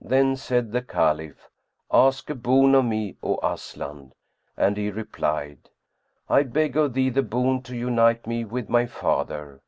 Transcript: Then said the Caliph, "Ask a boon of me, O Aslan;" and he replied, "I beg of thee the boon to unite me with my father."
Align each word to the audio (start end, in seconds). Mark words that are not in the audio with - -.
Then 0.00 0.34
said 0.34 0.72
the 0.72 0.82
Caliph, 0.82 1.48
"Ask 1.92 2.28
a 2.30 2.34
boon 2.34 2.74
of 2.74 2.84
me, 2.84 3.16
O 3.22 3.38
Aslan;" 3.44 4.12
and 4.56 4.76
he 4.76 4.90
replied, 4.90 5.70
"I 6.28 6.42
beg 6.42 6.76
of 6.76 6.94
thee 6.94 7.10
the 7.10 7.22
boon 7.22 7.62
to 7.62 7.76
unite 7.76 8.26
me 8.26 8.44
with 8.44 8.68
my 8.68 8.86
father." 8.86 9.60